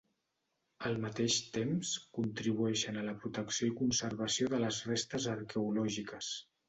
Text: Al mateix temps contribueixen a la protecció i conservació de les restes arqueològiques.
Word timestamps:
Al 0.87 0.95
mateix 1.01 1.35
temps 1.57 1.91
contribueixen 2.19 2.97
a 2.97 3.03
la 3.09 3.15
protecció 3.25 3.69
i 3.73 3.77
conservació 3.83 4.49
de 4.55 4.63
les 4.65 4.81
restes 4.93 5.29
arqueològiques. 5.39 6.33